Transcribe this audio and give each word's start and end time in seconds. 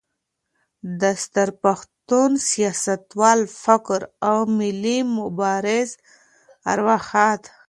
د 1.01 1.03
ستر 1.23 1.49
پښتون، 1.63 2.31
سیاستوال، 2.51 3.39
مفکر 3.49 4.01
او 4.29 4.37
ملي 4.57 4.97
مبارز 5.17 5.89
ارواښاد 6.73 7.41